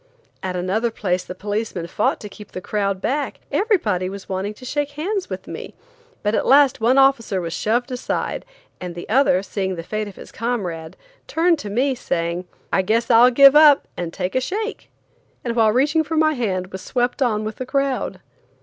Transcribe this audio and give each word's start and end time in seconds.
At 0.41 0.55
another 0.55 0.89
place 0.89 1.23
the 1.23 1.35
policemen 1.35 1.85
fought 1.85 2.19
to 2.21 2.27
keep 2.27 2.53
the 2.53 2.59
crowd 2.59 3.01
back; 3.01 3.39
everybody 3.51 4.09
was 4.09 4.27
wanting 4.27 4.55
to 4.55 4.65
shake 4.65 4.93
hands 4.93 5.29
with 5.29 5.45
me, 5.45 5.75
but 6.23 6.33
at 6.33 6.47
last 6.47 6.81
one 6.81 6.97
officer 6.97 7.39
was 7.39 7.53
shoved 7.53 7.91
aside, 7.91 8.43
and 8.79 8.95
the 8.95 9.07
other 9.07 9.43
seeing 9.43 9.75
the 9.75 9.83
fate 9.83 10.07
of 10.07 10.15
his 10.15 10.31
comrade, 10.31 10.97
turned 11.27 11.59
to 11.59 11.69
me, 11.69 11.93
saying: 11.93 12.47
"I 12.73 12.81
guess 12.81 13.11
I'll 13.11 13.29
give 13.29 13.55
up 13.55 13.87
and 13.95 14.11
take 14.11 14.33
a 14.33 14.41
shake," 14.41 14.89
and 15.43 15.55
while 15.55 15.71
reaching 15.71 16.03
for 16.03 16.17
my 16.17 16.33
hand 16.33 16.71
was 16.71 16.81
swept 16.81 17.21
on 17.21 17.43
with 17.43 17.57
the 17.57 17.65
crowd. 17.67 18.21